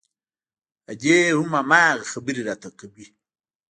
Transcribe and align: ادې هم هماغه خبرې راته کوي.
ادې 0.91 1.17
هم 1.39 1.49
هماغه 1.59 2.03
خبرې 2.13 2.41
راته 2.49 2.69
کوي. 2.79 3.05